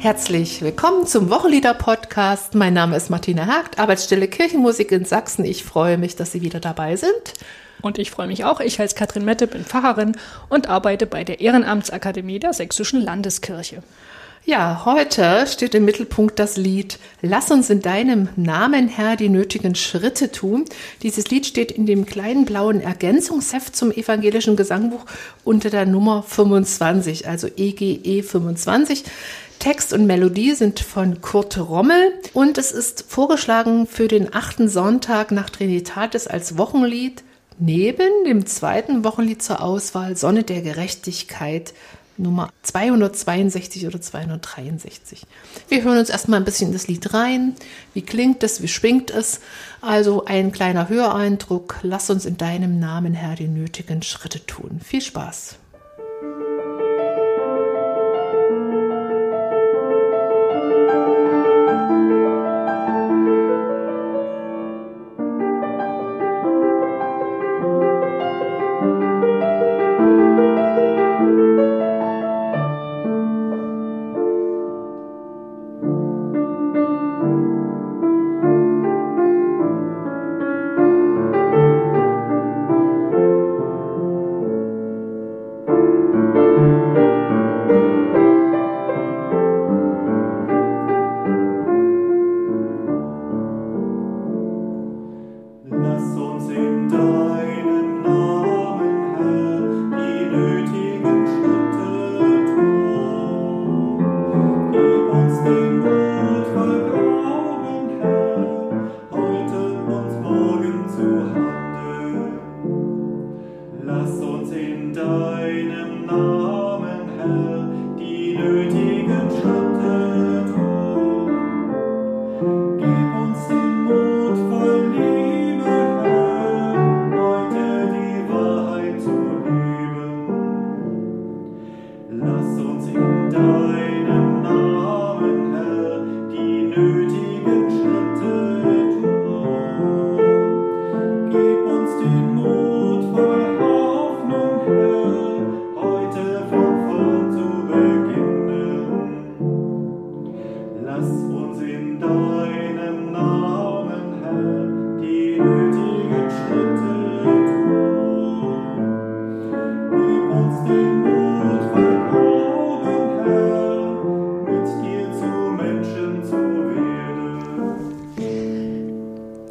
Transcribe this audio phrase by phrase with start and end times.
[0.00, 2.54] Herzlich willkommen zum Wochenlieder-Podcast.
[2.54, 5.44] Mein Name ist Martina Hagt, Arbeitsstelle Kirchenmusik in Sachsen.
[5.44, 7.34] Ich freue mich, dass Sie wieder dabei sind.
[7.82, 8.60] Und ich freue mich auch.
[8.60, 10.16] Ich heiße Katrin Mette, bin Pfarrerin
[10.48, 13.82] und arbeite bei der Ehrenamtsakademie der Sächsischen Landeskirche.
[14.44, 19.74] Ja, heute steht im Mittelpunkt das Lied Lass uns in deinem Namen, Herr, die nötigen
[19.74, 20.64] Schritte tun.
[21.02, 25.04] Dieses Lied steht in dem kleinen blauen Ergänzungsheft zum evangelischen Gesangbuch
[25.44, 29.04] unter der Nummer 25, also EGE 25.
[29.58, 35.32] Text und Melodie sind von Kurt Rommel und es ist vorgeschlagen für den achten Sonntag
[35.32, 37.24] nach Trinitatis als Wochenlied
[37.58, 41.74] neben dem zweiten Wochenlied zur Auswahl Sonne der Gerechtigkeit
[42.16, 45.22] Nummer 262 oder 263.
[45.68, 47.54] Wir hören uns erstmal ein bisschen das Lied rein.
[47.94, 48.62] Wie klingt es?
[48.62, 49.40] Wie schwingt es?
[49.80, 51.76] Also ein kleiner Höreindruck.
[51.82, 54.80] Lass uns in deinem Namen, Herr, die nötigen Schritte tun.
[54.84, 55.56] Viel Spaß.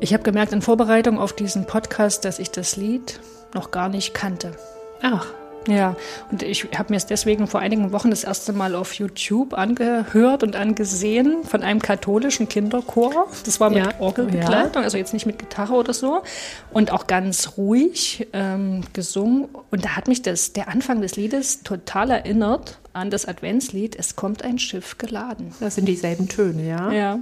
[0.07, 3.19] Ich habe gemerkt in Vorbereitung auf diesen Podcast, dass ich das Lied
[3.53, 4.53] noch gar nicht kannte.
[5.01, 5.27] Ach.
[5.67, 5.97] Ja,
[6.31, 10.43] und ich habe mir es deswegen vor einigen Wochen das erste Mal auf YouTube angehört
[10.43, 13.27] und angesehen von einem katholischen Kinderchor.
[13.43, 14.85] Das war mit ja, Orgelbegleitung, ja.
[14.85, 16.23] also jetzt nicht mit Gitarre oder so.
[16.71, 19.49] Und auch ganz ruhig ähm, gesungen.
[19.71, 24.15] Und da hat mich das, der Anfang des Liedes total erinnert an das Adventslied Es
[24.15, 25.53] kommt ein Schiff geladen.
[25.59, 26.91] Das sind dieselben Töne, ja.
[26.93, 27.19] Ja.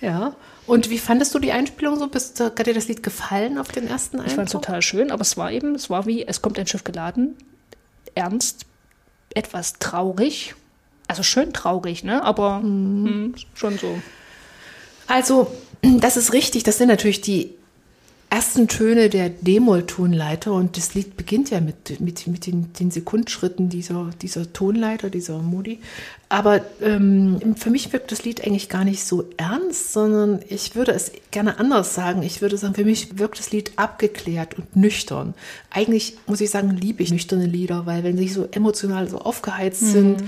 [0.00, 0.34] Ja.
[0.66, 2.06] Und wie fandest du die Einspielung so?
[2.06, 4.28] Bist, hat dir das Lied gefallen auf den ersten Eindruck?
[4.28, 6.66] Ich fand es total schön, aber es war eben, es war wie, es kommt ein
[6.66, 7.36] Schiff geladen,
[8.14, 8.66] ernst,
[9.34, 10.54] etwas traurig,
[11.08, 12.22] also schön traurig, ne?
[12.22, 13.02] Aber mhm.
[13.02, 14.00] mh, hm, schon so.
[15.06, 15.50] Also,
[15.82, 17.54] das ist richtig, das sind natürlich die
[18.30, 23.68] ersten Töne der D-Moll-Tonleiter und das Lied beginnt ja mit, mit, mit den, den Sekundschritten
[23.68, 25.80] dieser, dieser Tonleiter, dieser Modi.
[26.32, 30.92] Aber ähm, für mich wirkt das Lied eigentlich gar nicht so ernst, sondern ich würde
[30.92, 32.22] es gerne anders sagen.
[32.22, 35.34] Ich würde sagen, für mich wirkt das Lied abgeklärt und nüchtern.
[35.70, 39.82] Eigentlich muss ich sagen, liebe ich nüchterne Lieder, weil wenn sie so emotional so aufgeheizt
[39.82, 39.86] mhm.
[39.86, 40.24] sind,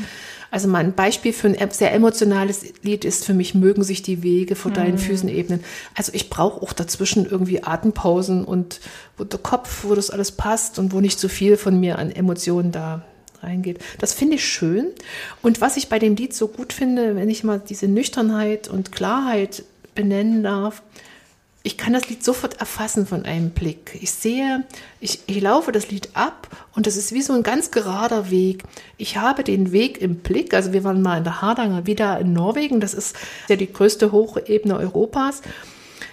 [0.51, 4.57] also mein Beispiel für ein sehr emotionales Lied ist für mich, mögen sich die Wege
[4.57, 4.99] vor deinen mhm.
[4.99, 5.63] Füßen ebnen.
[5.95, 8.81] Also ich brauche auch dazwischen irgendwie Atempausen und
[9.17, 12.11] wo der Kopf, wo das alles passt und wo nicht so viel von mir an
[12.11, 13.05] Emotionen da
[13.43, 13.79] reingeht.
[13.99, 14.89] Das finde ich schön.
[15.43, 18.93] Und was ich bei dem Lied so gut finde, wenn ich mal diese Nüchternheit und
[18.93, 20.83] Klarheit benennen darf,
[21.65, 23.97] ich kann das Lied sofort erfassen von einem Blick.
[24.01, 24.65] Ich sehe,
[25.01, 28.65] ich, ich laufe das Lied ab und das ist wie so ein ganz gerader Weg.
[28.97, 30.55] Ich habe den Weg im Blick.
[30.55, 32.81] Also wir waren mal in der Hardanger wieder in Norwegen.
[32.81, 33.15] Das ist
[33.49, 35.43] ja die größte Hochebene Europas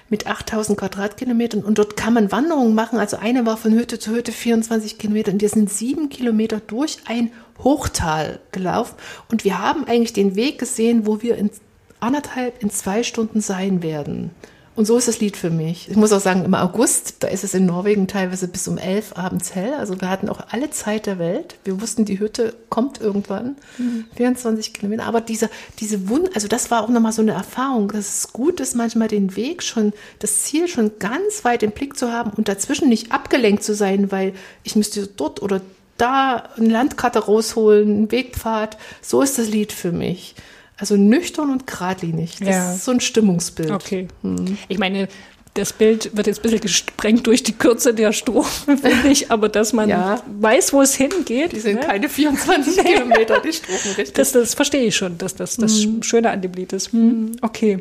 [0.09, 2.99] mit 8000 Quadratkilometern und dort kann man Wanderungen machen.
[2.99, 6.97] Also eine war von Hütte zu Hütte 24 Kilometer und wir sind sieben Kilometer durch
[7.05, 7.31] ein
[7.63, 8.95] Hochtal gelaufen
[9.31, 11.51] und wir haben eigentlich den Weg gesehen, wo wir in
[11.99, 14.31] anderthalb, in zwei Stunden sein werden.
[14.79, 15.89] Und so ist das Lied für mich.
[15.89, 19.11] Ich muss auch sagen, im August, da ist es in Norwegen teilweise bis um elf
[19.17, 19.73] abends hell.
[19.73, 21.57] Also wir hatten auch alle Zeit der Welt.
[21.65, 23.57] Wir wussten, die Hütte kommt irgendwann.
[23.77, 24.05] Mhm.
[24.15, 25.03] 24 Kilometer.
[25.03, 25.49] Aber diese,
[25.79, 29.09] diese Wund, also das war auch nochmal so eine Erfahrung, dass es gut ist, manchmal
[29.09, 33.11] den Weg schon, das Ziel schon ganz weit im Blick zu haben und dazwischen nicht
[33.11, 34.31] abgelenkt zu sein, weil
[34.63, 35.59] ich müsste dort oder
[35.97, 38.77] da eine Landkarte rausholen, einen Wegpfad.
[39.01, 40.35] So ist das Lied für mich.
[40.79, 42.37] Also nüchtern und geradlinig.
[42.39, 42.73] Das ja.
[42.73, 43.71] ist so ein Stimmungsbild.
[43.71, 44.07] Okay.
[44.23, 44.57] Hm.
[44.67, 45.09] Ich meine,
[45.55, 49.49] das Bild wird jetzt ein bisschen gesprengt durch die Kürze der Strophen, finde ich, aber
[49.49, 50.21] dass man ja.
[50.39, 51.51] weiß, wo es hingeht.
[51.51, 51.87] Die sind ne?
[51.87, 54.13] keine 24 Kilometer, die Strophen, richtig.
[54.13, 56.03] Das, das verstehe ich schon, dass das das mhm.
[56.03, 56.93] Schöne an dem Lied ist.
[56.93, 57.33] Mhm.
[57.41, 57.79] Okay.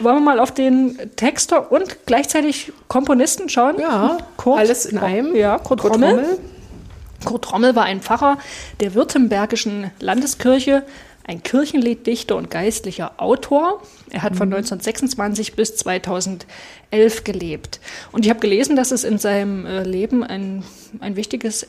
[0.00, 3.78] Wollen wir mal auf den Texter und gleichzeitig Komponisten schauen?
[3.78, 5.34] Ja, Kurt, alles in einem.
[5.34, 6.10] Ja, Kurt, Kurt Rommel.
[6.10, 6.38] Rommel.
[7.24, 8.38] Kurt Rommel war ein Pfarrer
[8.80, 10.84] der Württembergischen Landeskirche,
[11.28, 13.82] ein Kirchenlieddichter und geistlicher Autor.
[14.10, 15.56] Er hat von 1926 mhm.
[15.56, 17.80] bis 2011 gelebt.
[18.12, 20.64] Und ich habe gelesen, dass es in seinem äh, Leben ein,
[21.00, 21.68] ein wichtiges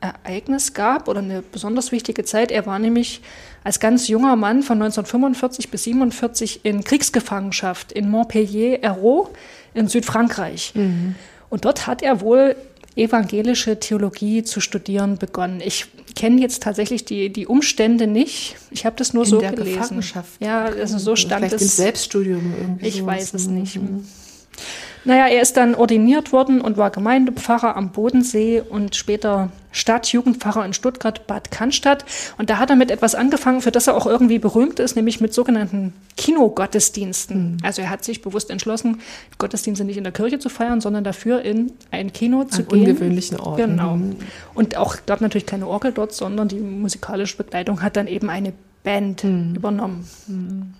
[0.00, 2.50] Ereignis gab oder eine besonders wichtige Zeit.
[2.50, 3.20] Er war nämlich
[3.64, 9.28] als ganz junger Mann von 1945 bis 1947 in Kriegsgefangenschaft in Montpellier-Hérault
[9.74, 10.72] in Südfrankreich.
[10.74, 11.16] Mhm.
[11.50, 12.56] Und dort hat er wohl
[12.96, 15.60] evangelische Theologie zu studieren begonnen.
[15.64, 18.56] Ich kenne jetzt tatsächlich die, die Umstände nicht.
[18.70, 19.80] Ich habe das nur In so der gelesen.
[19.80, 20.30] Gefangenschaft.
[20.40, 21.62] Ja, also so stand Vielleicht es.
[21.62, 22.86] im Selbststudium irgendwie.
[22.86, 23.76] Ich weiß es nicht.
[23.76, 24.04] Mhm.
[25.06, 30.72] Naja, er ist dann ordiniert worden und war Gemeindepfarrer am Bodensee und später Stadtjugendpfarrer in
[30.72, 32.04] Stuttgart-Bad Cannstatt.
[32.38, 35.20] Und da hat er mit etwas angefangen, für das er auch irgendwie berühmt ist, nämlich
[35.20, 37.52] mit sogenannten Kinogottesdiensten.
[37.52, 37.58] Mhm.
[37.62, 39.00] Also er hat sich bewusst entschlossen,
[39.38, 42.80] Gottesdienste nicht in der Kirche zu feiern, sondern dafür in ein Kino zu An gehen.
[42.80, 43.58] ungewöhnlichen Ort.
[43.58, 44.00] Genau.
[44.54, 48.54] Und auch gab natürlich keine Orgel dort, sondern die musikalische Begleitung hat dann eben eine
[48.82, 49.54] Band mhm.
[49.54, 50.08] übernommen.
[50.26, 50.74] Mhm.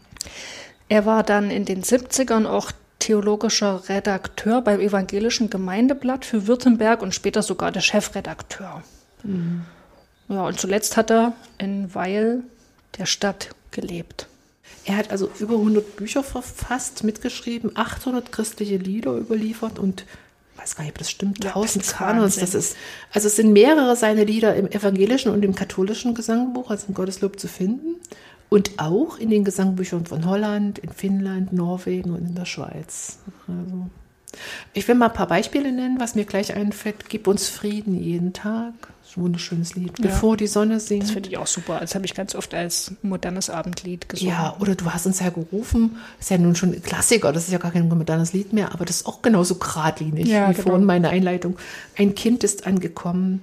[0.89, 2.73] Er war dann in den 70ern auch
[3.07, 8.83] theologischer Redakteur beim Evangelischen Gemeindeblatt für Württemberg und später sogar der Chefredakteur.
[9.23, 9.63] Mhm.
[10.29, 12.43] Ja, und zuletzt hat er in Weil
[12.99, 14.27] der Stadt gelebt.
[14.85, 20.05] Er hat also über 100 Bücher verfasst, mitgeschrieben, 800 christliche Lieder überliefert und
[20.57, 22.37] weiß gar nicht, ob das stimmt, ja, 1000 Kanons.
[22.37, 22.77] Das ist,
[23.13, 27.39] also es sind mehrere seiner Lieder im evangelischen und im katholischen Gesangbuch, also im Gotteslob
[27.39, 28.01] zu finden.
[28.49, 33.19] Und auch in den Gesangbüchern von Holland, in Finnland, Norwegen und in der Schweiz.
[33.49, 33.91] Also,
[34.73, 37.09] ich will mal ein paar Beispiele nennen, was mir gleich einfällt.
[37.09, 38.75] Gib uns Frieden jeden Tag.
[39.01, 39.99] Das ist ein wunderschönes Lied.
[39.99, 40.09] Ja.
[40.09, 41.05] Bevor die Sonne singt.
[41.05, 41.79] Das finde ich auch super.
[41.81, 44.33] Das habe ich ganz oft als modernes Abendlied gesungen.
[44.33, 45.97] Ja, oder du hast uns ja gerufen.
[46.19, 47.33] Das ist ja nun schon ein Klassiker.
[47.33, 50.51] Das ist ja gar kein modernes Lied mehr, aber das ist auch genauso geradlinig ja,
[50.51, 50.69] wie genau.
[50.69, 51.57] vorhin meine Einleitung.
[51.97, 53.43] Ein Kind ist angekommen.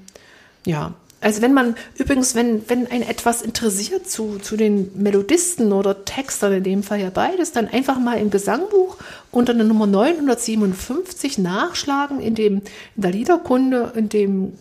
[0.65, 6.03] Ja, also wenn man, übrigens, wenn, wenn ein etwas interessiert zu, zu den Melodisten oder
[6.03, 8.97] Textern, in dem Fall ja beides, dann einfach mal im Gesangbuch
[9.31, 12.61] unter der Nummer 957 nachschlagen in dem,
[12.95, 14.53] in der Liederkunde, in dem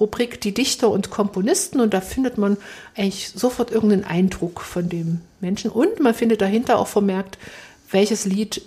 [0.00, 2.56] Rubrik Die Dichter und Komponisten und da findet man
[2.96, 7.36] eigentlich sofort irgendeinen Eindruck von dem Menschen und man findet dahinter auch vermerkt,
[7.90, 8.62] welches Lied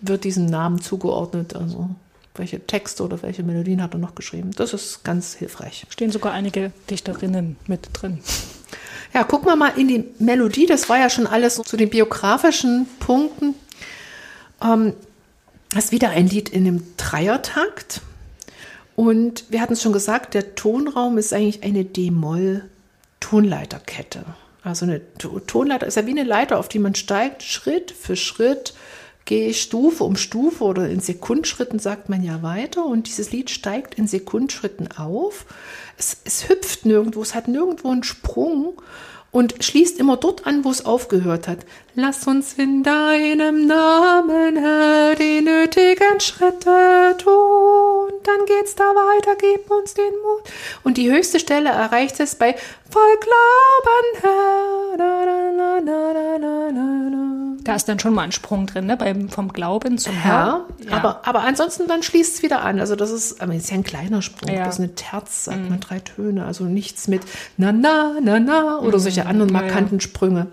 [0.00, 1.56] wird diesem Namen zugeordnet.
[1.56, 1.90] Also
[2.34, 4.52] welche Texte oder welche Melodien hat er noch geschrieben.
[4.56, 5.84] Das ist ganz hilfreich.
[5.90, 8.20] Stehen sogar einige Dichterinnen mit drin.
[9.12, 10.64] Ja, gucken wir mal in die Melodie.
[10.66, 13.54] Das war ja schon alles zu den biografischen Punkten.
[14.62, 14.94] Ähm,
[15.74, 18.00] das ist wieder ein Lied in einem Dreiertakt.
[18.96, 24.24] Und wir hatten es schon gesagt, der Tonraum ist eigentlich eine D-Moll-Tonleiterkette.
[24.62, 28.74] Also eine Tonleiter ist ja wie eine Leiter, auf die man steigt, Schritt für Schritt
[29.24, 33.50] gehe ich Stufe um Stufe oder in Sekundschritten sagt man ja weiter und dieses Lied
[33.50, 35.46] steigt in Sekundschritten auf.
[35.96, 38.80] Es, es hüpft nirgendwo, es hat nirgendwo einen Sprung
[39.30, 41.60] und schließt immer dort an, wo es aufgehört hat.
[41.94, 48.10] Lass uns in deinem Namen, Herr, die nötigen Schritte tun.
[48.24, 50.50] Dann geht's da weiter, gib uns den Mut.
[50.84, 52.56] Und die höchste Stelle erreicht es bei
[52.88, 54.96] Voll Glauben, Herr.
[54.96, 56.02] Da, da, da,
[57.62, 58.96] da ist dann schon mal ein Sprung drin, ne?
[58.96, 60.66] Beim, vom Glauben zum Herr.
[60.88, 62.80] Ja, aber, aber ansonsten dann schließt es wieder an.
[62.80, 64.54] Also das ist, aber ist ja ein kleiner Sprung.
[64.54, 64.64] Ja.
[64.64, 65.68] Das ist eine Terz, sagt mhm.
[65.68, 66.44] man, drei Töne.
[66.44, 67.22] Also nichts mit
[67.56, 69.02] na, na, na, na oder mhm.
[69.02, 70.48] solche anderen markanten ja, Sprünge.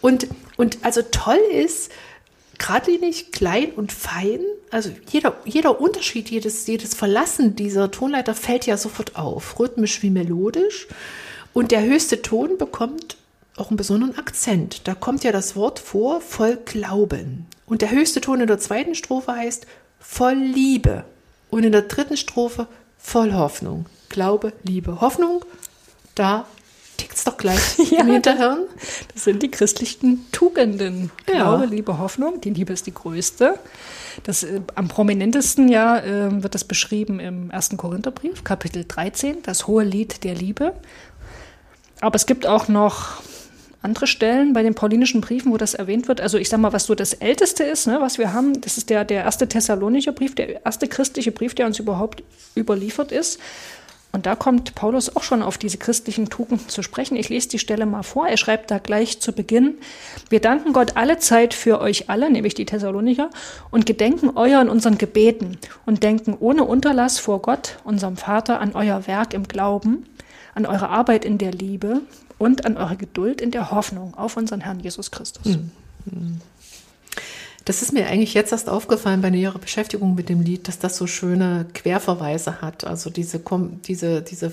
[0.00, 0.26] Und,
[0.60, 1.90] und also toll ist,
[2.58, 4.40] geradlinig, klein und fein.
[4.70, 10.10] Also jeder, jeder Unterschied, jedes, jedes Verlassen dieser Tonleiter fällt ja sofort auf, rhythmisch wie
[10.10, 10.86] melodisch.
[11.54, 13.16] Und der höchste Ton bekommt
[13.56, 14.86] auch einen besonderen Akzent.
[14.86, 17.46] Da kommt ja das Wort vor, voll Glauben.
[17.64, 19.66] Und der höchste Ton in der zweiten Strophe heißt
[19.98, 21.06] voll Liebe.
[21.48, 22.66] Und in der dritten Strophe
[22.98, 23.86] voll Hoffnung.
[24.10, 25.42] Glaube, Liebe, Hoffnung.
[26.14, 26.44] Da
[27.20, 28.64] es doch gleich ja, im Hinterhirn.
[29.12, 31.10] Das sind die christlichen Tugenden.
[31.28, 31.56] Ja.
[31.56, 32.40] Glaube, Liebe, Hoffnung.
[32.40, 33.58] Die Liebe ist die größte.
[34.24, 39.66] Das, äh, am prominentesten ja äh, wird das beschrieben im ersten Korintherbrief, Kapitel 13, das
[39.66, 40.74] hohe Lied der Liebe.
[42.00, 43.22] Aber es gibt auch noch
[43.82, 46.20] andere Stellen bei den paulinischen Briefen, wo das erwähnt wird.
[46.20, 48.90] Also ich sage mal, was so das Älteste ist, ne, was wir haben, das ist
[48.90, 52.22] der, der erste Thessalonischer Brief, der erste christliche Brief, der uns überhaupt
[52.56, 53.38] überliefert ist.
[54.12, 57.16] Und da kommt Paulus auch schon auf diese christlichen Tugenden zu sprechen.
[57.16, 58.26] Ich lese die Stelle mal vor.
[58.26, 59.78] Er schreibt da gleich zu Beginn,
[60.28, 63.30] wir danken Gott alle Zeit für euch alle, nämlich die Thessalonicher,
[63.70, 68.72] und gedenken euer in unseren Gebeten und denken ohne Unterlass vor Gott, unserem Vater, an
[68.74, 70.06] euer Werk im Glauben,
[70.54, 72.02] an eure Arbeit in der Liebe
[72.38, 75.58] und an eure Geduld in der Hoffnung auf unseren Herrn Jesus Christus.
[76.04, 76.40] Mhm.
[77.70, 80.96] Das ist mir eigentlich jetzt erst aufgefallen bei näherer Beschäftigung mit dem Lied, dass das
[80.96, 82.82] so schöne Querverweise hat.
[82.82, 83.40] Also diese,
[83.86, 84.50] diese, diese,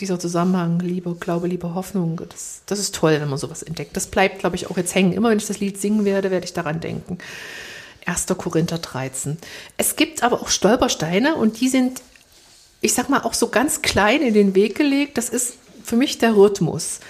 [0.00, 2.18] dieser Zusammenhang Liebe, Glaube, Liebe, Hoffnung.
[2.30, 3.94] Das, das ist toll, wenn man sowas entdeckt.
[3.94, 5.12] Das bleibt, glaube ich, auch jetzt hängen.
[5.12, 7.18] Immer wenn ich das Lied singen werde, werde ich daran denken.
[8.06, 8.24] 1.
[8.38, 9.36] Korinther 13.
[9.76, 12.00] Es gibt aber auch Stolpersteine und die sind,
[12.80, 15.18] ich sag mal, auch so ganz klein in den Weg gelegt.
[15.18, 15.58] Das ist
[15.90, 17.00] für mich der Rhythmus.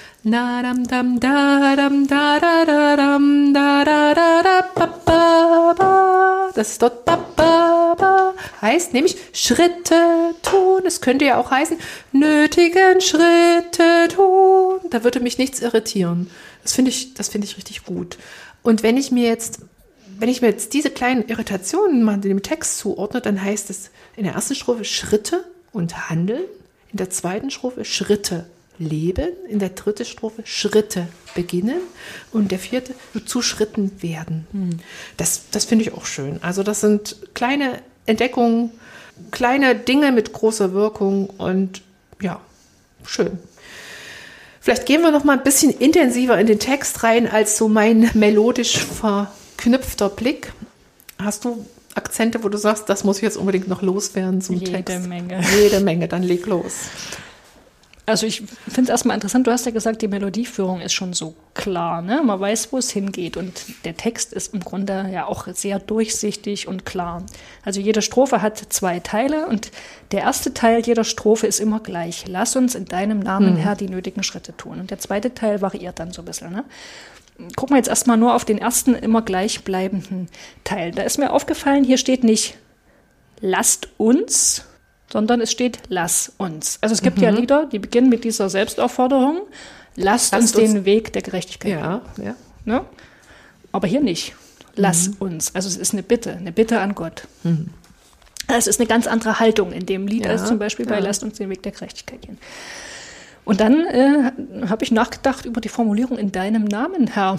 [6.55, 7.11] Das ist dort
[8.63, 10.81] heißt nämlich Schritte tun.
[10.87, 11.77] Es könnte ja auch heißen
[12.13, 14.81] nötigen Schritte tun.
[14.89, 16.31] Da würde mich nichts irritieren.
[16.63, 18.17] Das finde ich, das ich richtig gut.
[18.63, 19.61] Und wenn ich mir jetzt,
[20.19, 24.25] wenn ich mir jetzt diese kleinen Irritationen mal dem Text zuordne, dann heißt es in
[24.25, 26.45] der ersten Strophe Schritte und Handeln,
[26.93, 28.47] in der zweiten Strophe Schritte
[28.81, 31.81] leben, in der dritten Strophe Schritte beginnen
[32.33, 32.95] und der vierte
[33.27, 34.47] zu Schritten werden.
[34.53, 34.71] Hm.
[35.17, 36.43] Das, das finde ich auch schön.
[36.43, 38.73] Also das sind kleine Entdeckungen,
[39.31, 41.83] kleine Dinge mit großer Wirkung und
[42.21, 42.41] ja,
[43.05, 43.39] schön.
[44.61, 48.11] Vielleicht gehen wir noch mal ein bisschen intensiver in den Text rein als so mein
[48.15, 50.53] melodisch verknüpfter Blick.
[51.19, 54.73] Hast du Akzente, wo du sagst, das muss ich jetzt unbedingt noch loswerden zum Jede
[54.73, 54.97] Text?
[54.97, 55.43] Jede Menge.
[55.61, 56.75] Jede Menge, dann leg los.
[58.11, 61.35] Also ich finde es erstmal interessant, du hast ja gesagt, die Melodieführung ist schon so
[61.55, 62.23] klar, ne?
[62.25, 66.69] Man weiß, wo es hingeht und der Text ist im Grunde ja auch sehr durchsichtig
[66.69, 67.25] und klar.
[67.65, 69.71] Also jede Strophe hat zwei Teile und
[70.13, 72.25] der erste Teil jeder Strophe ist immer gleich.
[72.27, 73.57] Lass uns in deinem Namen, hm.
[73.57, 74.81] Herr, die nötigen Schritte tun.
[74.81, 76.65] Und der zweite Teil variiert dann so ein bisschen, ne?
[77.57, 80.29] Gucken wir jetzt erstmal nur auf den ersten immer gleichbleibenden
[80.63, 80.91] Teil.
[80.91, 82.59] Da ist mir aufgefallen, hier steht nicht
[83.41, 84.65] lasst uns,
[85.13, 86.79] sondern es steht Lass uns.
[86.81, 87.25] Also es gibt mhm.
[87.25, 89.43] ja Lieder, die beginnen mit dieser Selbstaufforderung,
[89.97, 92.27] lasst, lasst uns, uns den Weg der Gerechtigkeit ja, gehen.
[92.27, 92.35] Ja.
[92.65, 92.85] Ne?
[93.73, 94.35] Aber hier nicht.
[94.77, 95.17] Lass mhm.
[95.19, 95.55] uns.
[95.55, 97.27] Also es ist eine Bitte, eine Bitte an Gott.
[97.43, 97.71] Mhm.
[98.49, 101.01] Es ist eine ganz andere Haltung in dem Lied ja, als zum Beispiel bei ja.
[101.01, 102.39] Lasst uns den Weg der Gerechtigkeit gehen.
[103.45, 104.33] Und dann äh,
[104.69, 107.39] habe ich nachgedacht über die Formulierung in deinem Namen, Herr.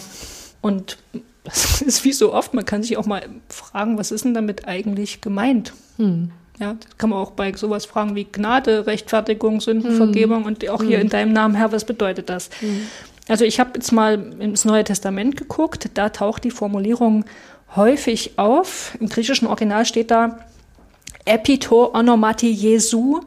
[0.61, 0.97] Und
[1.43, 4.67] das ist wie so oft, man kann sich auch mal fragen, was ist denn damit
[4.67, 5.73] eigentlich gemeint?
[5.97, 6.31] Hm.
[6.59, 10.45] Ja, das kann man auch bei sowas fragen wie Gnade, Rechtfertigung, Sündenvergebung mhm.
[10.45, 11.03] und auch hier mhm.
[11.03, 12.49] in deinem Namen, Herr, was bedeutet das?
[12.61, 12.87] Mhm.
[13.27, 17.25] Also ich habe jetzt mal ins Neue Testament geguckt, da taucht die Formulierung
[17.75, 18.97] häufig auf.
[18.99, 20.39] Im griechischen Original steht da
[21.25, 23.21] Epito onomati Jesu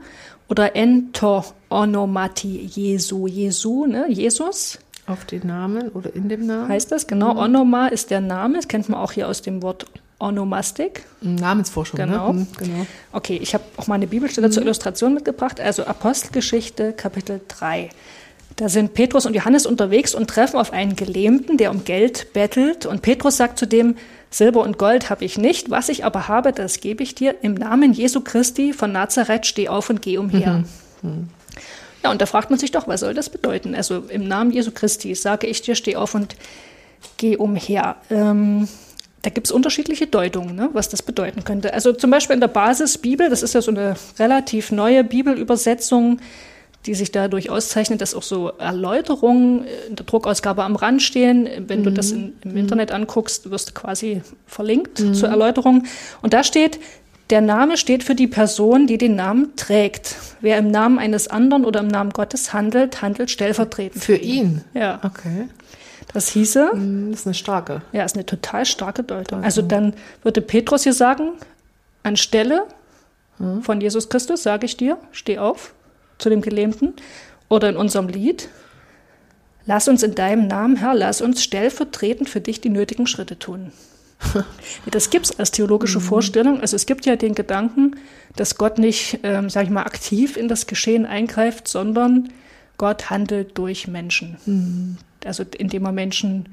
[0.48, 3.26] oder Ento onomati Jesu.
[3.26, 4.06] Jesu, ne?
[4.08, 4.78] Jesus.
[5.06, 6.68] Auf den Namen oder in dem Namen?
[6.68, 7.34] Heißt das, genau.
[7.34, 7.40] Mhm.
[7.40, 9.86] Onoma ist der Name, das kennt man auch hier aus dem Wort
[10.24, 11.04] Onomastik.
[11.20, 12.06] Namensforschung, ne?
[12.06, 12.32] genau.
[12.32, 12.46] Ne?
[12.58, 12.86] genau.
[13.12, 14.52] Okay, ich habe auch mal eine Bibelstelle mhm.
[14.52, 17.90] zur Illustration mitgebracht, also Apostelgeschichte, Kapitel 3.
[18.56, 22.86] Da sind Petrus und Johannes unterwegs und treffen auf einen Gelähmten, der um Geld bettelt.
[22.86, 23.96] Und Petrus sagt zu dem,
[24.30, 27.36] Silber und Gold habe ich nicht, was ich aber habe, das gebe ich dir.
[27.42, 30.64] Im Namen Jesu Christi von Nazareth steh auf und geh umher.
[31.02, 31.10] Mhm.
[31.10, 31.28] Mhm.
[32.04, 33.74] Ja, und da fragt man sich doch, was soll das bedeuten?
[33.74, 36.36] Also im Namen Jesu Christi sage ich dir, steh auf und
[37.16, 37.96] geh umher.
[38.10, 38.68] Ähm,
[39.24, 41.72] da gibt es unterschiedliche Deutungen, ne, was das bedeuten könnte.
[41.72, 46.20] Also zum Beispiel in der Basisbibel, das ist ja so eine relativ neue Bibelübersetzung,
[46.84, 51.48] die sich dadurch auszeichnet, dass auch so Erläuterungen in der Druckausgabe am Rand stehen.
[51.66, 51.84] Wenn mhm.
[51.84, 55.14] du das in, im Internet anguckst, wirst du quasi verlinkt mhm.
[55.14, 55.84] zur Erläuterung.
[56.20, 56.78] Und da steht,
[57.30, 60.16] der Name steht für die Person, die den Namen trägt.
[60.42, 64.04] Wer im Namen eines anderen oder im Namen Gottes handelt, handelt stellvertretend.
[64.04, 64.62] Für ihn?
[64.74, 65.00] Ja.
[65.02, 65.48] Okay.
[66.14, 66.74] Das hieße.
[66.74, 67.82] Mm, das ist eine starke.
[67.92, 69.44] Ja, ist eine total starke Deutung.
[69.44, 71.32] Also dann würde Petrus hier sagen,
[72.02, 72.62] anstelle
[73.38, 73.62] hm.
[73.62, 75.74] von Jesus Christus sage ich dir, steh auf
[76.18, 76.94] zu dem Gelähmten.
[77.48, 78.48] Oder in unserem Lied,
[79.66, 83.72] lass uns in deinem Namen, Herr, lass uns stellvertretend für dich die nötigen Schritte tun.
[84.90, 86.04] das gibt es als theologische mhm.
[86.04, 86.60] Vorstellung.
[86.60, 87.96] Also es gibt ja den Gedanken,
[88.36, 92.30] dass Gott nicht, ähm, sage ich mal, aktiv in das Geschehen eingreift, sondern
[92.78, 94.36] Gott handelt durch Menschen.
[94.46, 94.96] Mhm.
[95.26, 96.46] Also indem er Menschen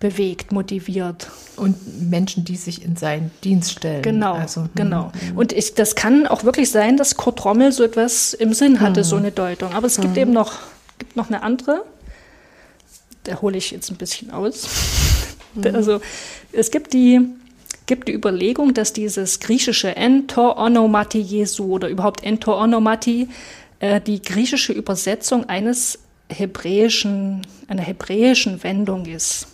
[0.00, 1.30] bewegt, motiviert.
[1.56, 4.02] Und Menschen, die sich in seinen Dienst stellen.
[4.02, 5.12] Genau, also, hm, genau.
[5.18, 5.38] Hm.
[5.38, 9.00] Und ich, das kann auch wirklich sein, dass Kurt Rommel so etwas im Sinn hatte,
[9.00, 9.04] hm.
[9.04, 9.72] so eine Deutung.
[9.72, 10.22] Aber es gibt hm.
[10.22, 10.58] eben noch,
[10.98, 11.84] gibt noch eine andere.
[13.22, 14.68] Da hole ich jetzt ein bisschen aus.
[15.54, 15.74] Hm.
[15.74, 16.00] Also
[16.52, 17.20] es gibt die,
[17.86, 23.28] gibt die Überlegung, dass dieses griechische Entoonomati Jesu oder überhaupt Entoonomati
[23.78, 29.48] äh, die griechische Übersetzung eines hebräischen, einer hebräischen Wendung ist.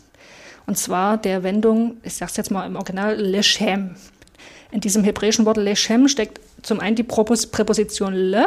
[0.67, 3.97] Und zwar der Wendung, ich sage es jetzt mal im Original, Leshem.
[4.71, 8.47] In diesem hebräischen Wort Leshem steckt zum einen die Präposition le.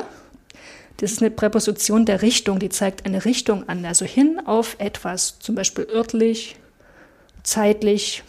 [0.97, 5.39] Das ist eine Präposition der Richtung, die zeigt eine Richtung an, also hin auf etwas,
[5.39, 6.55] zum Beispiel örtlich,
[7.43, 8.23] zeitlich.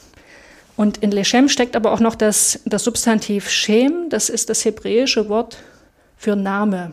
[0.76, 5.28] Und in Leshem steckt aber auch noch das, das Substantiv Shem, das ist das hebräische
[5.28, 5.58] Wort
[6.16, 6.92] für Name.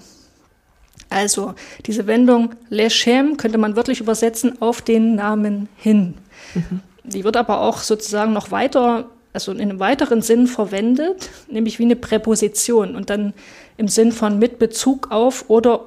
[1.11, 1.53] Also
[1.85, 6.15] diese Wendung Leshem könnte man wirklich übersetzen auf den Namen hin.
[6.55, 6.79] Mhm.
[7.03, 11.83] Die wird aber auch sozusagen noch weiter, also in einem weiteren Sinn verwendet, nämlich wie
[11.83, 13.33] eine Präposition und dann
[13.77, 15.85] im Sinn von mit Bezug auf oder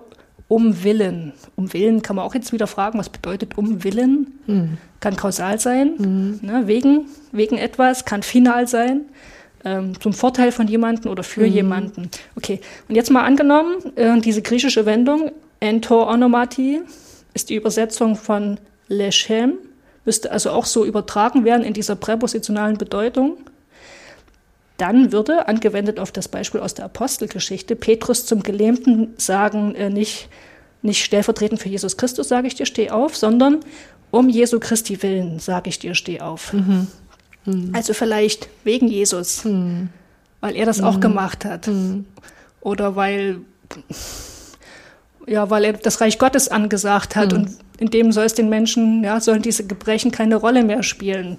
[0.49, 1.33] um Willen.
[1.57, 4.39] Um Willen kann man auch jetzt wieder fragen, was bedeutet um Willen?
[4.47, 4.79] Mhm.
[5.01, 6.41] Kann kausal sein, mhm.
[6.43, 9.03] ne, wegen, wegen etwas, kann final sein
[9.65, 11.53] ähm, zum Vorteil von jemandem oder für mhm.
[11.53, 12.11] jemanden.
[12.37, 16.83] Okay, und jetzt mal angenommen, äh, diese griechische Wendung, entor onomati,
[17.33, 19.55] ist die Übersetzung von lechem,
[20.05, 23.39] müsste also auch so übertragen werden in dieser präpositionalen Bedeutung.
[24.77, 30.29] Dann würde, angewendet auf das Beispiel aus der Apostelgeschichte, Petrus zum Gelähmten sagen, äh, nicht,
[30.83, 33.61] nicht stellvertretend für Jesus Christus sage ich dir, steh auf, sondern
[34.11, 36.53] um Jesu Christi willen sage ich dir, steh auf.
[36.53, 36.89] Mhm.
[37.45, 37.71] Mhm.
[37.73, 39.89] Also vielleicht wegen Jesus, mhm.
[40.41, 41.01] weil er das auch hm.
[41.01, 41.67] gemacht hat.
[41.67, 42.07] Hm.
[42.61, 43.41] Oder weil,
[45.27, 47.39] ja, weil er das Reich Gottes angesagt hat hm.
[47.39, 51.39] und in dem soll es den Menschen, ja, sollen diese Gebrechen keine Rolle mehr spielen.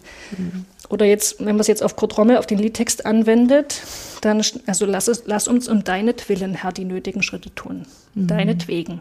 [0.89, 3.81] Oder jetzt, wenn man es jetzt auf Kurt Rommel, auf den Liedtext anwendet,
[4.21, 7.85] dann, also lass, es, lass uns um deinetwillen, Herr, die nötigen Schritte tun.
[8.13, 8.27] Mhm.
[8.27, 9.00] Deinetwegen.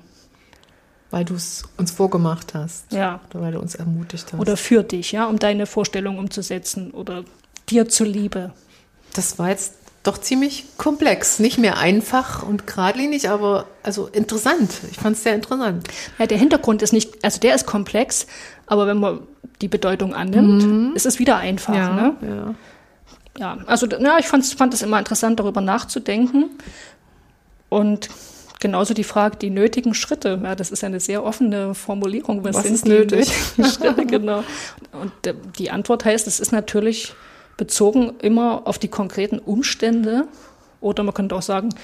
[1.15, 2.91] Weil du es uns vorgemacht hast.
[2.91, 3.21] Ja.
[3.31, 4.41] Oder weil du uns ermutigt hast.
[4.41, 7.23] Oder für dich, ja, um deine Vorstellung umzusetzen oder
[7.69, 8.51] dir zuliebe.
[9.13, 11.39] Das war jetzt doch ziemlich komplex.
[11.39, 14.73] Nicht mehr einfach und geradlinig, aber also interessant.
[14.91, 15.87] Ich fand es sehr interessant.
[16.19, 18.27] Ja, der Hintergrund ist nicht, also der ist komplex,
[18.67, 19.21] aber wenn man
[19.63, 20.93] die Bedeutung annimmt, mhm.
[20.97, 21.77] ist es wieder einfach.
[21.77, 22.17] Ja, ne?
[22.23, 22.55] ja.
[23.39, 24.43] ja also ja, ich fand
[24.75, 26.51] es immer interessant, darüber nachzudenken.
[27.69, 28.09] Und
[28.65, 30.41] genauso die Frage, die nötigen Schritte.
[30.43, 32.45] Ja, das ist eine sehr offene Formulierung.
[32.45, 33.31] Was, Was sind ist nötig?
[33.57, 34.43] Schritte, genau.
[34.93, 35.13] Und
[35.59, 37.13] die Antwort heißt, es ist natürlich
[37.59, 40.25] bezogen immer auf die konkreten Umstände.
[40.81, 41.75] Oder man könnte auch sagen,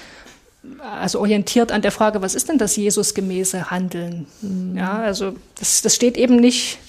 [0.79, 4.25] also orientiert an der Frage, was ist denn das Jesusgemäße Handeln?
[4.41, 4.75] Mhm.
[4.75, 6.79] Ja, also das, das steht eben nicht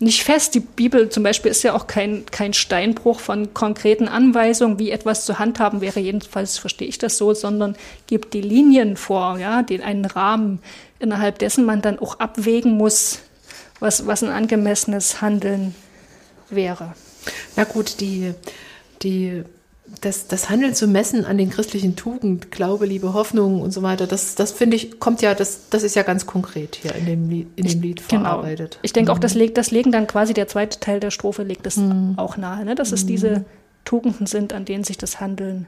[0.00, 0.54] nicht fest.
[0.54, 5.24] Die Bibel zum Beispiel ist ja auch kein, kein Steinbruch von konkreten Anweisungen, wie etwas
[5.26, 6.00] zu handhaben wäre.
[6.00, 10.60] Jedenfalls verstehe ich das so, sondern gibt die Linien vor, ja, den einen Rahmen,
[10.98, 13.20] innerhalb dessen man dann auch abwägen muss,
[13.78, 15.74] was, was ein angemessenes Handeln
[16.48, 16.94] wäre.
[17.56, 18.34] Na gut, die,
[19.02, 19.44] die
[20.00, 24.06] das, das Handeln zu messen an den christlichen Tugend, Glaube, Liebe, Hoffnung und so weiter,
[24.06, 27.28] das, das finde ich, kommt ja, das, das ist ja ganz konkret hier in dem
[27.28, 28.22] Lied, in dem Lied genau.
[28.22, 28.78] verarbeitet.
[28.82, 29.16] Ich denke mhm.
[29.16, 32.14] auch, das, leg, das legen dann quasi der zweite Teil der Strophe legt das mhm.
[32.16, 32.74] auch nahe, ne?
[32.74, 33.08] dass es mhm.
[33.08, 33.44] diese
[33.84, 35.66] Tugenden sind, an denen sich das Handeln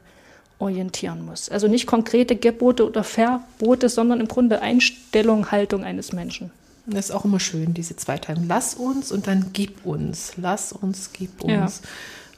[0.59, 1.49] orientieren muss.
[1.49, 6.51] Also nicht konkrete Gebote oder Verbote, sondern im Grunde Einstellung, Haltung eines Menschen.
[6.85, 8.41] Das ist auch immer schön, diese zwei Teile.
[8.47, 10.33] Lass uns und dann gib uns.
[10.37, 11.81] Lass uns, gib uns.
[11.83, 11.89] Ja.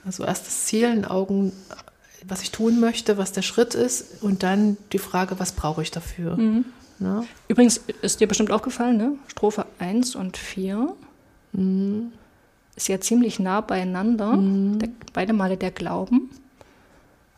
[0.06, 1.52] Also erst das Ziel in Augen,
[2.28, 5.92] was ich tun möchte, was der Schritt ist und dann die Frage, was brauche ich
[5.92, 6.38] dafür.
[6.38, 6.66] Mhm.
[7.00, 7.26] Ne?
[7.48, 9.14] Übrigens ist dir bestimmt aufgefallen, ne?
[9.28, 10.94] Strophe 1 und 4
[11.52, 12.12] mhm.
[12.76, 14.80] ist ja ziemlich nah beieinander, mhm.
[14.80, 16.30] der, beide Male der Glauben.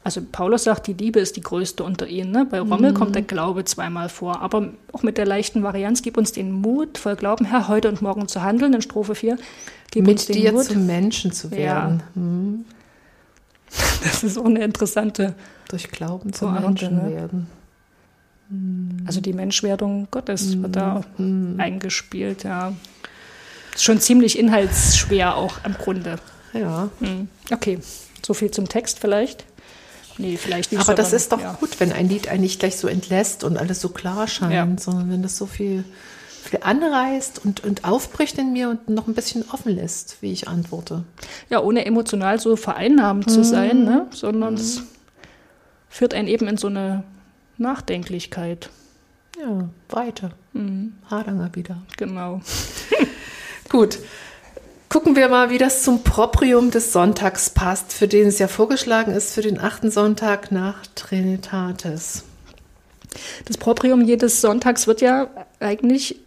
[0.07, 2.31] Also Paulus sagt, die Liebe ist die größte unter ihnen.
[2.31, 2.47] Ne?
[2.49, 2.95] Bei Rommel mhm.
[2.95, 6.97] kommt der Glaube zweimal vor, aber auch mit der leichten Varianz, gib uns den Mut,
[6.97, 9.37] voll Glauben, Herr, heute und morgen zu handeln, in Strophe 4.
[9.91, 10.63] Gib mit uns den dir Mut.
[10.63, 12.03] zum Menschen zu werden.
[12.15, 12.21] Ja.
[12.21, 12.65] Mhm.
[14.01, 15.35] Das ist auch eine interessante
[15.67, 17.13] Durch Glauben zum Menschen ne?
[17.13, 17.47] werden.
[18.47, 19.03] Mhm.
[19.05, 20.63] Also die Menschwerdung Gottes mhm.
[20.63, 21.55] wird da mhm.
[21.57, 22.71] eingespielt, ja.
[23.75, 26.15] Ist schon ziemlich inhaltsschwer auch im Grunde.
[26.53, 26.87] Ja.
[27.01, 27.27] Mhm.
[27.51, 27.79] Okay,
[28.25, 29.43] so viel zum Text vielleicht.
[30.17, 30.81] Nee, vielleicht nicht.
[30.81, 31.53] Aber das ist doch ja.
[31.53, 34.67] gut, wenn ein Lied einen nicht gleich so entlässt und alles so klar scheint, ja.
[34.77, 35.83] sondern wenn das so viel,
[36.43, 40.47] viel anreißt und, und aufbricht in mir und noch ein bisschen offen lässt, wie ich
[40.47, 41.03] antworte.
[41.49, 43.31] Ja, ohne emotional so vereinnahmend mhm.
[43.31, 44.07] zu sein, ne?
[44.11, 44.59] sondern mhm.
[44.59, 44.81] es
[45.89, 47.03] führt einen eben in so eine
[47.57, 48.69] Nachdenklichkeit.
[49.39, 50.31] Ja, weiter.
[50.53, 50.93] Mhm.
[51.09, 51.83] Hardanger wieder.
[51.97, 52.41] Genau.
[53.69, 53.99] Gut.
[54.89, 59.11] Gucken wir mal, wie das zum Proprium des Sonntags passt, für den es ja vorgeschlagen
[59.11, 62.23] ist, für den achten Sonntag nach Trinitatis.
[63.45, 65.27] Das Proprium jedes Sonntags wird ja
[65.59, 66.17] eigentlich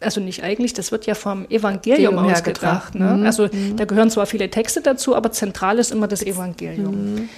[0.00, 2.94] also nicht eigentlich, das wird ja vom Evangelium ausgedacht.
[2.94, 3.16] Ne?
[3.16, 3.26] Mhm.
[3.26, 3.76] Also mhm.
[3.76, 7.14] da gehören zwar viele Texte dazu, aber zentral ist immer das Evangelium.
[7.14, 7.28] Mhm.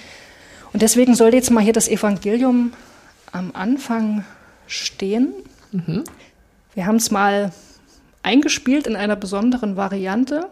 [0.73, 2.73] Und deswegen soll jetzt mal hier das Evangelium
[3.31, 4.25] am Anfang
[4.67, 5.33] stehen.
[5.71, 6.03] Mhm.
[6.73, 7.51] Wir haben es mal
[8.23, 10.47] eingespielt in einer besonderen Variante.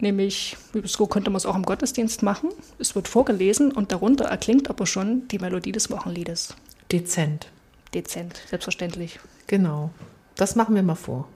[0.00, 2.50] Nämlich, so könnte man es auch im Gottesdienst machen.
[2.78, 6.54] Es wird vorgelesen und darunter erklingt aber schon die Melodie des Wochenliedes.
[6.92, 7.48] Dezent.
[7.94, 9.18] Dezent, selbstverständlich.
[9.46, 9.90] Genau.
[10.36, 11.28] Das machen wir mal vor.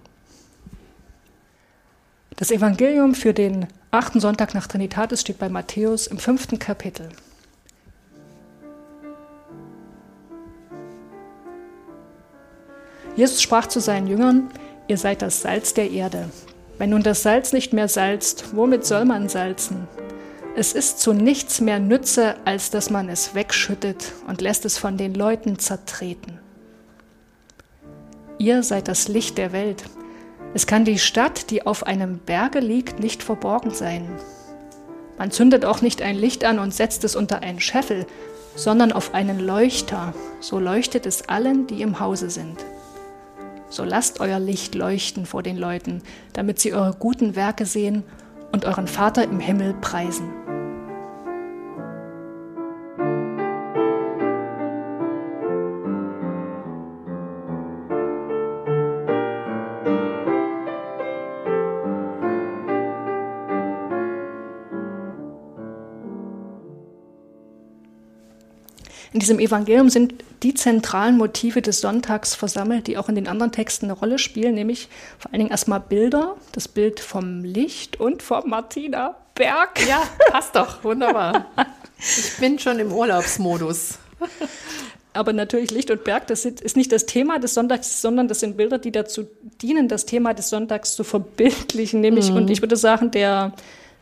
[2.36, 7.08] Das Evangelium für den achten Sonntag nach Trinitatis steht bei Matthäus im fünften Kapitel.
[13.16, 14.50] Jesus sprach zu seinen Jüngern,
[14.88, 16.30] ihr seid das Salz der Erde.
[16.82, 19.86] Wenn nun das Salz nicht mehr salzt, womit soll man salzen?
[20.56, 24.96] Es ist zu nichts mehr Nütze, als dass man es wegschüttet und lässt es von
[24.96, 26.40] den Leuten zertreten.
[28.36, 29.84] Ihr seid das Licht der Welt.
[30.54, 34.08] Es kann die Stadt, die auf einem Berge liegt, nicht verborgen sein.
[35.18, 38.06] Man zündet auch nicht ein Licht an und setzt es unter einen Scheffel,
[38.56, 42.56] sondern auf einen Leuchter, so leuchtet es allen, die im Hause sind.
[43.72, 46.02] So lasst euer Licht leuchten vor den Leuten,
[46.34, 48.04] damit sie eure guten Werke sehen
[48.52, 50.41] und euren Vater im Himmel preisen.
[69.22, 73.86] Diesem Evangelium sind die zentralen Motive des Sonntags versammelt, die auch in den anderen Texten
[73.86, 78.50] eine Rolle spielen, nämlich vor allen Dingen erstmal Bilder, das Bild vom Licht und vom
[78.50, 79.86] Martina Berg.
[79.88, 81.46] Ja, passt doch, wunderbar.
[81.98, 83.98] Ich bin schon im Urlaubsmodus.
[85.12, 88.56] Aber natürlich Licht und Berg, das ist nicht das Thema des Sonntags, sondern das sind
[88.56, 89.26] Bilder, die dazu
[89.60, 92.00] dienen, das Thema des Sonntags zu verbildlichen.
[92.00, 92.38] Nämlich, mhm.
[92.38, 93.52] und ich würde sagen, der,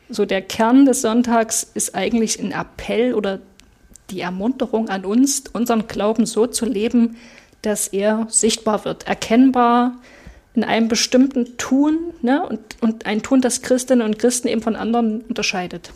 [0.08, 3.40] so der Kern des Sonntags ist eigentlich ein Appell oder
[4.10, 7.16] die Ermunterung an uns, unseren Glauben so zu leben,
[7.62, 9.98] dass er sichtbar wird, erkennbar
[10.54, 14.76] in einem bestimmten Tun ne, und, und ein Tun, das Christinnen und Christen eben von
[14.76, 15.92] anderen unterscheidet.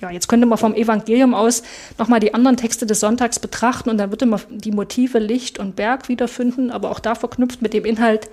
[0.00, 1.62] Ja, jetzt könnte man vom Evangelium aus
[1.98, 5.76] nochmal die anderen Texte des Sonntags betrachten und dann würde man die Motive Licht und
[5.76, 8.28] Berg wiederfinden, aber auch da verknüpft mit dem Inhalt,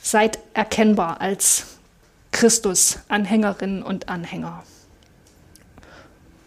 [0.00, 1.78] seid erkennbar als
[2.32, 4.64] Christus, Anhängerinnen und Anhänger.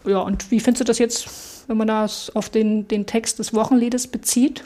[0.04, 1.28] Ja, und wie findest du das jetzt,
[1.68, 4.64] wenn man das auf den, den Text des Wochenliedes bezieht?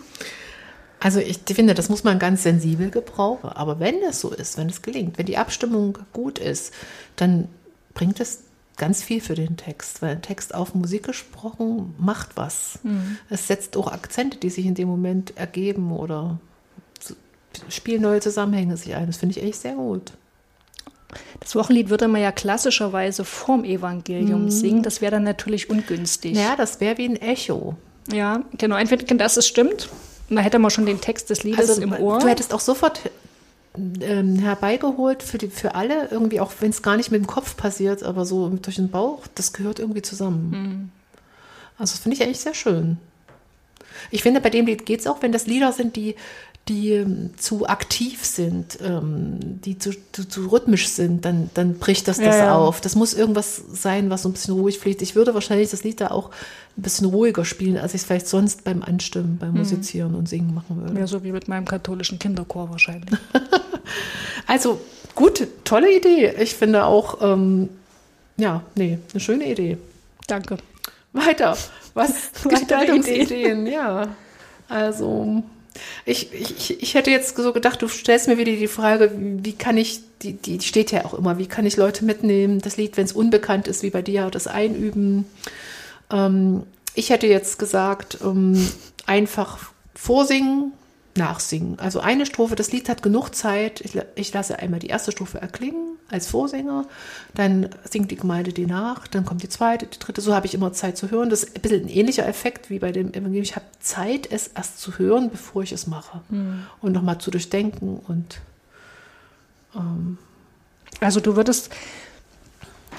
[0.99, 3.51] Also ich finde, das muss man ganz sensibel gebrauchen.
[3.51, 6.73] Aber wenn das so ist, wenn es gelingt, wenn die Abstimmung gut ist,
[7.17, 7.49] dann
[7.95, 8.45] bringt es
[8.77, 12.79] ganz viel für den Text, weil ein Text auf Musik gesprochen macht was.
[12.83, 13.19] Mhm.
[13.31, 16.39] Es setzt auch Akzente, die sich in dem Moment ergeben oder
[17.69, 19.07] spielen neue Zusammenhänge sich ein.
[19.07, 20.13] Das finde ich echt sehr gut.
[21.41, 24.51] Das Wochenlied würde man ja klassischerweise vorm Evangelium mhm.
[24.51, 24.83] singen.
[24.83, 26.37] Das wäre dann natürlich ungünstig.
[26.37, 27.77] Ja, das wäre wie ein Echo.
[28.13, 28.77] Ja, genau.
[28.77, 29.89] Entweder das ist stimmt.
[30.29, 32.19] Da hätte man schon den Text des Liedes also, im Ohr.
[32.19, 33.01] Du hättest auch sofort
[33.77, 37.57] ähm, herbeigeholt für, die, für alle, irgendwie, auch wenn es gar nicht mit dem Kopf
[37.57, 40.51] passiert, aber so durch den Bauch, das gehört irgendwie zusammen.
[40.51, 40.91] Mhm.
[41.79, 42.99] Also das finde ich eigentlich sehr schön.
[44.11, 46.17] Ich finde, bei dem Lied geht es auch, wenn das Lieder sind, die,
[46.69, 52.09] die ähm, zu aktiv sind, ähm, die zu, zu, zu, rhythmisch sind, dann, dann bricht
[52.09, 52.81] das das ja, auf.
[52.81, 55.01] Das muss irgendwas sein, was so ein bisschen ruhig fliegt.
[55.01, 56.31] Ich würde wahrscheinlich das Lied da auch
[56.77, 59.59] ein bisschen ruhiger spielen, als ich es vielleicht sonst beim Anstimmen, beim mhm.
[59.59, 60.19] Musizieren mhm.
[60.19, 60.99] und Singen machen würde.
[60.99, 63.11] Ja, so wie mit meinem katholischen Kinderchor wahrscheinlich.
[64.49, 64.81] also
[65.15, 66.35] gut, tolle Idee.
[66.41, 67.69] Ich finde auch, ähm,
[68.39, 69.79] ja, nee, eine schöne Idee.
[70.27, 70.57] Danke.
[71.13, 71.57] Weiter.
[71.95, 72.33] Was?
[72.49, 74.09] Gestaltungsideen, ja.
[74.69, 75.45] Also
[76.09, 79.77] ich, ich, ich hätte jetzt so gedacht, du stellst mir wieder die Frage, wie kann
[79.77, 83.05] ich, die, die steht ja auch immer, wie kann ich Leute mitnehmen, das Lied, wenn
[83.05, 85.27] es unbekannt ist, wie bei dir, das einüben.
[86.13, 86.63] Ähm,
[86.95, 88.71] ich hätte jetzt gesagt, ähm,
[89.05, 89.59] einfach
[89.97, 90.73] vorsingen,
[91.17, 91.79] nachsingen.
[91.79, 93.81] Also eine Strophe, das Lied hat genug Zeit.
[93.81, 96.87] Ich, ich, lasse einmal die erste Strophe erklingen als Vorsänger,
[97.35, 100.21] dann singt die Gemeinde die nach, dann kommt die zweite, die dritte.
[100.21, 101.31] So habe ich immer Zeit zu hören.
[101.31, 103.43] Das ist ein bisschen ein ähnlicher Effekt wie bei dem Evangelium.
[103.43, 106.21] Ich habe Zeit, es erst zu hören, bevor ich es mache.
[106.29, 106.67] Mhm.
[106.81, 108.41] Und nochmal zu durchdenken und
[109.75, 110.19] ähm,
[111.01, 111.71] also du würdest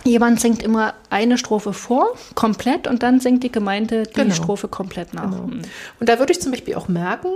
[0.03, 4.33] Jemand singt immer eine Strophe vor, komplett, und dann singt die Gemeinde die genau.
[4.33, 5.31] Strophe komplett nach.
[5.31, 5.47] Genau.
[5.47, 5.61] Mhm.
[5.99, 7.29] Und da würde ich zum Beispiel auch merken,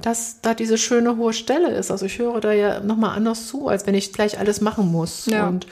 [0.00, 1.90] dass da diese schöne hohe Stelle ist.
[1.90, 5.26] Also ich höre da ja nochmal anders zu, als wenn ich gleich alles machen muss.
[5.26, 5.48] Ja.
[5.48, 5.66] Und,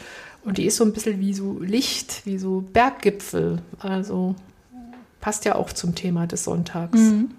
[0.44, 3.58] und die ist so ein bisschen wie so Licht, wie so Berggipfel.
[3.78, 4.34] Also
[5.20, 6.98] passt ja auch zum Thema des Sonntags.
[6.98, 7.30] Mhm.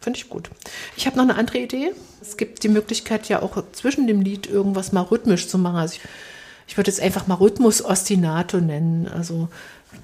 [0.00, 0.50] Finde ich gut.
[0.96, 1.92] Ich habe noch eine andere Idee.
[2.20, 5.76] Es gibt die Möglichkeit ja auch zwischen dem Lied irgendwas mal rhythmisch zu machen.
[5.76, 6.00] Also ich,
[6.66, 9.06] ich würde jetzt einfach mal Rhythmus Ostinato nennen.
[9.06, 9.48] Also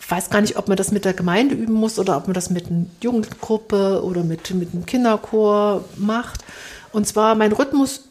[0.01, 2.35] ich weiß gar nicht, ob man das mit der Gemeinde üben muss oder ob man
[2.35, 6.45] das mit einer Jugendgruppe oder mit, mit einem Kinderchor macht.
[6.93, 8.09] Und zwar mein Rhythmus,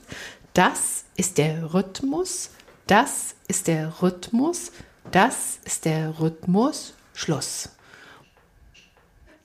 [0.54, 2.52] das ist der Rhythmus,
[2.86, 4.72] das ist der Rhythmus,
[5.12, 7.70] das ist der Rhythmus, Schluss.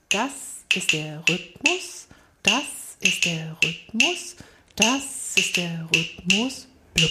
[0.09, 0.33] Das
[0.75, 2.07] ist der Rhythmus,
[2.43, 2.63] das
[3.01, 4.37] ist der Rhythmus,
[4.77, 7.11] das ist der Rhythmus, blub.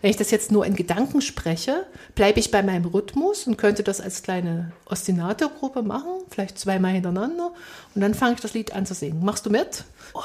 [0.00, 3.82] Wenn ich das jetzt nur in Gedanken spreche, bleibe ich bei meinem Rhythmus und könnte
[3.82, 7.52] das als kleine Ostinato-Gruppe machen, vielleicht zweimal hintereinander.
[7.94, 9.24] Und dann fange ich das Lied an zu singen.
[9.24, 9.84] Machst du mit?
[10.14, 10.24] Und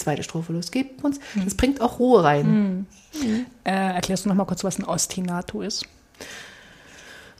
[0.00, 0.70] zweite Strophe los.
[0.70, 1.18] Gebt uns.
[1.34, 1.44] Mhm.
[1.44, 2.86] Das bringt auch Ruhe rein.
[3.12, 3.46] Mhm.
[3.64, 5.86] Äh, erklärst du noch mal kurz, was ein Ostinato ist?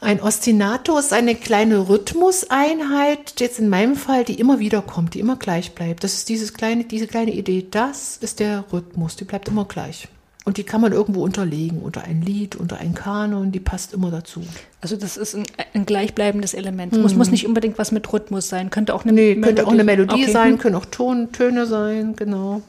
[0.00, 5.20] Ein Ostinato ist eine kleine Rhythmuseinheit, jetzt in meinem Fall, die immer wieder kommt, die
[5.20, 6.04] immer gleich bleibt.
[6.04, 7.66] Das ist dieses kleine, diese kleine Idee.
[7.70, 10.08] Das ist der Rhythmus, die bleibt immer gleich.
[10.50, 14.10] Und die kann man irgendwo unterlegen, unter ein Lied, unter ein Kanon, die passt immer
[14.10, 14.42] dazu.
[14.80, 16.92] Also das ist ein, ein gleichbleibendes Element.
[16.92, 17.02] Mhm.
[17.02, 19.70] Muss, muss nicht unbedingt was mit Rhythmus sein, könnte auch eine nee, Melodie könnte auch
[19.70, 20.32] eine Melodie okay.
[20.32, 22.62] sein, können auch Ton, Töne sein, genau.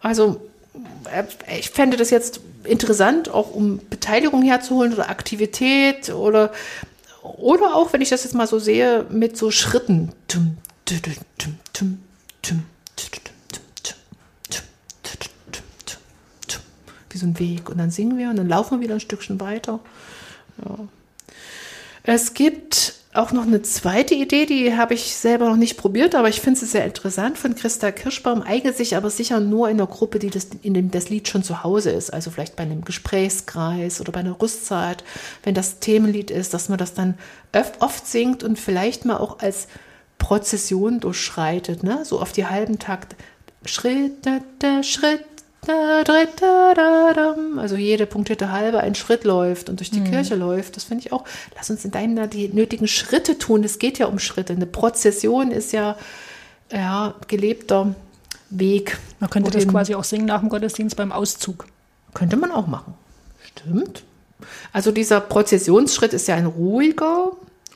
[0.00, 0.40] Also
[1.14, 1.24] äh,
[1.58, 6.50] ich fände das jetzt interessant, auch um Beteiligung herzuholen oder Aktivität oder,
[7.22, 10.12] oder auch, wenn ich das jetzt mal so sehe, mit so Schritten.
[10.28, 10.56] Tum,
[10.86, 10.98] tum,
[11.36, 11.98] tum, tum,
[12.40, 12.62] tum,
[17.16, 17.70] wie so ein Weg.
[17.70, 19.80] Und dann singen wir und dann laufen wir wieder ein Stückchen weiter.
[20.64, 20.78] Ja.
[22.04, 26.28] Es gibt auch noch eine zweite Idee, die habe ich selber noch nicht probiert, aber
[26.28, 29.86] ich finde sie sehr interessant von Christa Kirschbaum, eignet sich aber sicher nur in der
[29.86, 32.84] Gruppe, die das, in dem das Lied schon zu Hause ist, also vielleicht bei einem
[32.84, 35.02] Gesprächskreis oder bei einer Rüstzeit,
[35.44, 37.14] wenn das Themenlied ist, dass man das dann
[37.54, 39.66] oft, oft singt und vielleicht mal auch als
[40.18, 42.04] Prozession durchschreitet, ne?
[42.04, 43.16] so auf die halben Takt.
[43.64, 44.12] Schritt,
[44.82, 45.24] Schritt,
[47.58, 50.10] also jede punktierte Halbe einen Schritt läuft und durch die mhm.
[50.10, 50.76] Kirche läuft.
[50.76, 51.24] Das finde ich auch.
[51.54, 53.64] Lass uns in deinem da die nötigen Schritte tun.
[53.64, 54.52] Es geht ja um Schritte.
[54.52, 55.96] Eine Prozession ist ja,
[56.72, 57.94] ja gelebter
[58.50, 58.98] Weg.
[59.20, 61.66] Man könnte das quasi auch singen nach dem Gottesdienst beim Auszug.
[62.14, 62.94] Könnte man auch machen.
[63.44, 64.04] Stimmt.
[64.72, 67.32] Also dieser Prozessionsschritt ist ja ein ruhiger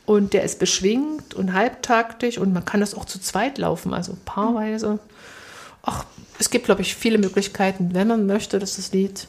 [0.06, 4.16] und der ist beschwingt und halbtaktig und man kann das auch zu zweit laufen, also
[4.24, 4.98] paarweise.
[5.82, 6.04] Ach,
[6.40, 9.28] es gibt, glaube ich, viele Möglichkeiten, wenn man möchte, dass das Lied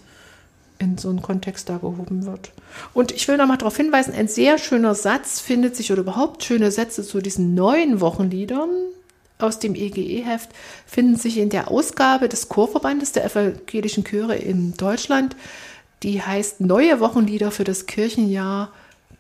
[0.80, 2.52] in so einen Kontext da gehoben wird.
[2.94, 6.44] Und ich will noch mal darauf hinweisen, ein sehr schöner Satz findet sich oder überhaupt
[6.44, 8.70] schöne Sätze zu diesen neuen Wochenliedern
[9.40, 10.50] aus dem EGE-Heft
[10.86, 15.36] finden sich in der Ausgabe des Chorverbandes der evangelischen Chöre in Deutschland.
[16.04, 18.72] Die heißt Neue Wochenlieder für das Kirchenjahr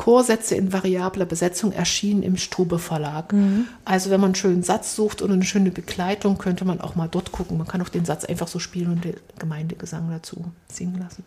[0.02, 3.34] Chorsätze in variabler Besetzung erschienen im Strube Verlag.
[3.34, 3.68] Mhm.
[3.86, 7.08] Also wenn man einen schönen Satz sucht und eine schöne Begleitung, könnte man auch mal
[7.08, 7.60] dort gucken.
[7.60, 11.24] Man kann auch den Satz einfach so spielen und den Gemeindegesang dazu singen lassen.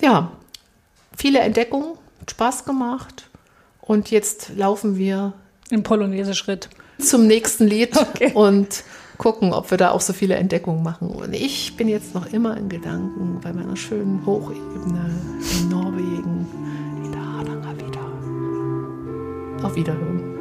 [0.00, 0.32] Ja,
[1.16, 1.92] viele Entdeckungen,
[2.28, 3.30] Spaß gemacht
[3.80, 5.32] und jetzt laufen wir
[5.70, 8.32] im Polonaise-Schritt zum nächsten Lied okay.
[8.34, 8.82] und
[9.16, 11.08] gucken, ob wir da auch so viele Entdeckungen machen.
[11.08, 15.08] Und ich bin jetzt noch immer in Gedanken bei meiner schönen Hochebene
[15.60, 16.48] in Norwegen.
[19.64, 20.33] Auf Wiederhören.